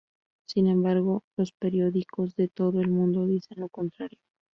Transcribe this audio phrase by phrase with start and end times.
[0.47, 4.17] Sin embargo, los periódicos de todo el mundo dicen lo contrario.